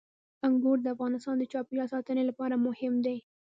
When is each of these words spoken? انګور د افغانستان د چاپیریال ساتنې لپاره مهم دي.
انګور 0.47 0.77
د 0.81 0.87
افغانستان 0.95 1.35
د 1.39 1.43
چاپیریال 1.51 1.87
ساتنې 1.93 2.23
لپاره 2.29 2.55
مهم 2.67 2.93
دي. 3.05 3.17